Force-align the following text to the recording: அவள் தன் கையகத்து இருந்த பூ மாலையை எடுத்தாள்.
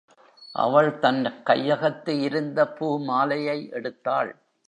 அவள் 0.55 0.89
தன் 0.99 1.19
கையகத்து 1.43 2.13
இருந்த 2.21 2.67
பூ 2.67 2.87
மாலையை 2.99 3.69
எடுத்தாள். 3.71 4.31